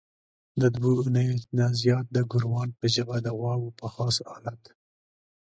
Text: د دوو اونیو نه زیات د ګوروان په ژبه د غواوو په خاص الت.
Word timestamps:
د 0.61 0.63
دوو 0.75 0.91
اونیو 1.01 1.35
نه 1.57 1.65
زیات 1.81 2.05
د 2.11 2.17
ګوروان 2.31 2.69
په 2.79 2.85
ژبه 2.95 3.15
د 3.21 3.27
غواوو 3.37 3.75
په 3.79 3.87
خاص 3.93 4.17
الت. 4.35 4.61